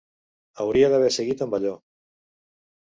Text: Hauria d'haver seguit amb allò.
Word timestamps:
Hauria 0.65 0.89
d'haver 0.95 1.13
seguit 1.19 1.45
amb 1.47 1.57
allò. 1.61 1.77